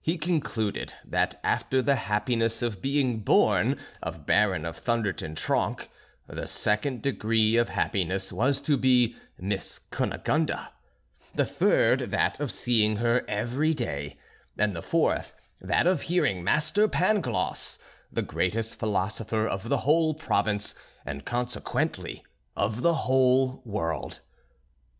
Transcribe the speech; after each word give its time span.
He 0.00 0.16
concluded 0.16 0.94
that 1.04 1.40
after 1.42 1.82
the 1.82 1.96
happiness 1.96 2.62
of 2.62 2.80
being 2.80 3.18
born 3.18 3.80
of 4.00 4.24
Baron 4.26 4.64
of 4.64 4.76
Thunder 4.76 5.12
ten 5.12 5.34
Tronckh, 5.34 5.88
the 6.28 6.46
second 6.46 7.02
degree 7.02 7.56
of 7.56 7.70
happiness 7.70 8.32
was 8.32 8.60
to 8.60 8.76
be 8.76 9.16
Miss 9.40 9.80
Cunegonde, 9.90 10.56
the 11.34 11.44
third 11.44 11.98
that 12.10 12.38
of 12.38 12.52
seeing 12.52 12.98
her 12.98 13.24
every 13.26 13.74
day, 13.74 14.16
and 14.56 14.76
the 14.76 14.82
fourth 14.82 15.34
that 15.60 15.88
of 15.88 16.02
hearing 16.02 16.44
Master 16.44 16.86
Pangloss, 16.86 17.76
the 18.12 18.22
greatest 18.22 18.78
philosopher 18.78 19.48
of 19.48 19.68
the 19.68 19.78
whole 19.78 20.14
province, 20.14 20.76
and 21.04 21.24
consequently 21.24 22.22
of 22.54 22.82
the 22.82 22.94
whole 23.10 23.60
world. 23.64 24.20